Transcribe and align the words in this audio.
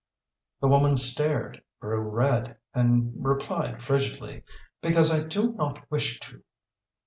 The 0.61 0.67
woman 0.67 0.97
stared, 0.97 1.61
grew 1.79 1.99
red, 1.99 2.57
and 2.73 3.13
replied 3.23 3.83
frigidly: 3.83 4.43
"Because 4.81 5.11
I 5.13 5.27
do 5.27 5.53
not 5.53 5.91
wish 5.91 6.19
to." 6.21 6.41